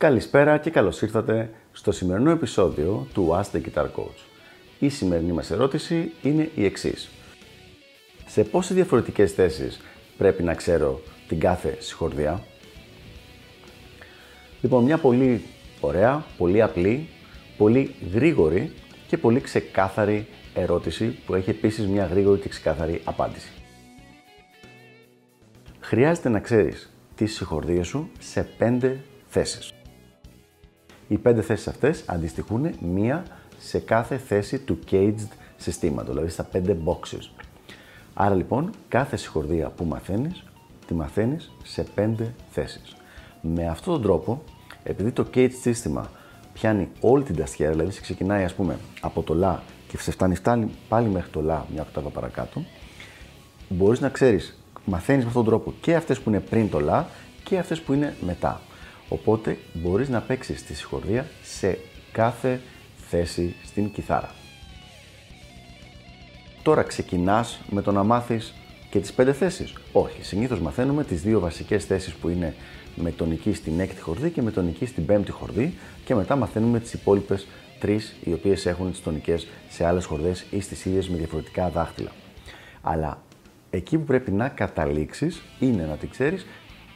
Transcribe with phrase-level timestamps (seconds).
[0.00, 4.20] Καλησπέρα και καλώς ήρθατε στο σημερινό επεισόδιο του Ask the Guitar Coach.
[4.78, 7.10] Η σημερινή μας ερώτηση είναι η εξής.
[8.26, 9.80] Σε πόσες διαφορετικές θέσεις
[10.18, 12.42] πρέπει να ξέρω την κάθε συγχορδία;
[14.60, 15.42] Λοιπόν, μια πολύ
[15.80, 17.08] ωραία, πολύ απλή,
[17.56, 18.72] πολύ γρήγορη
[19.06, 23.50] και πολύ ξεκάθαρη ερώτηση που έχει επίσης μια γρήγορη και ξεκάθαρη απάντηση.
[25.80, 29.72] Χρειάζεται να ξέρεις τις συγχορδίες σου σε πέντε θέσεις.
[31.10, 33.24] Οι πέντε θέσεις αυτές αντιστοιχούν μία
[33.58, 37.30] σε κάθε θέση του caged συστήματος, δηλαδή στα πέντε boxes.
[38.14, 40.44] Άρα λοιπόν, κάθε συγχορδία που μαθαίνεις,
[40.86, 42.96] τη μαθαίνεις σε πέντε θέσεις.
[43.40, 44.42] Με αυτόν τον τρόπο,
[44.82, 46.10] επειδή το caged σύστημα
[46.52, 50.34] πιάνει όλη την ταστιέρα, δηλαδή σε ξεκινάει ας πούμε από το λα και σε φτάνει,
[50.34, 52.64] φτάνει πάλι μέχρι το λα μια οκτάβα παρακάτω,
[53.68, 57.06] μπορείς να ξέρεις, μαθαίνεις με αυτόν τον τρόπο και αυτές που είναι πριν το λα
[57.44, 58.60] και αυτές που είναι μετά.
[59.12, 61.78] Οπότε μπορείς να παίξεις τη συγχορδία σε
[62.12, 62.60] κάθε
[63.08, 64.34] θέση στην κιθάρα.
[66.62, 68.54] Τώρα ξεκινάς με το να μάθεις
[68.90, 69.72] και τις πέντε θέσεις.
[69.92, 72.54] Όχι, συνήθως μαθαίνουμε τις δύο βασικές θέσεις που είναι
[72.94, 75.74] με τονική στην έκτη χορδή και με τονική στην πέμπτη χορδή
[76.04, 77.46] και μετά μαθαίνουμε τις υπόλοιπες
[77.80, 82.10] τρεις οι οποίες έχουν τις τονικές σε άλλες χορδές ή στις ίδιες με διαφορετικά δάχτυλα.
[82.82, 83.22] Αλλά
[83.70, 86.46] εκεί που πρέπει να καταλήξεις είναι να την ξέρεις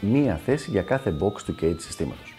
[0.00, 2.34] μία θέση για κάθε box του cage συστήματος.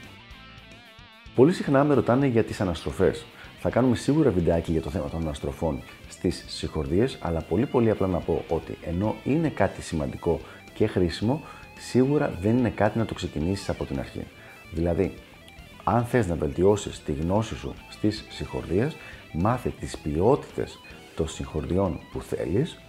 [1.36, 3.26] Πολύ συχνά με ρωτάνε για τις αναστροφές.
[3.59, 8.08] Θα κάνουμε σίγουρα βιντεάκι για το θέμα των αναστροφών στις συγχορδίες, αλλά πολύ πολύ απλά
[8.08, 10.40] να πω ότι ενώ είναι κάτι σημαντικό
[10.73, 11.42] και χρήσιμο,
[11.80, 14.23] σίγουρα δεν είναι κάτι να το ξεκινήσεις από την αρχή.
[14.72, 15.14] Δηλαδή,
[15.84, 18.96] αν θες να βελτιώσεις τη γνώση σου στις συγχορδίες,
[19.34, 20.80] μάθε τις ποιότητες
[21.16, 22.80] των συγχορδιών που θέλεις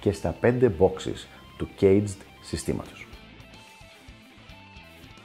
[0.00, 3.06] και στα 5 boxes του caged συστήματος.